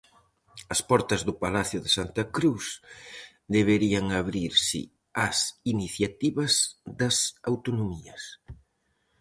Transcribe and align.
As 0.73 0.79
portas 0.89 1.21
do 1.27 1.33
Palacio 1.43 1.79
de 1.85 1.89
Santa 1.97 2.23
Cruz 2.35 2.65
deberían 3.55 4.05
abrirse 4.21 4.79
ás 5.25 5.37
iniciativas 5.73 6.53
das 6.99 7.17
autonomías. 7.51 8.23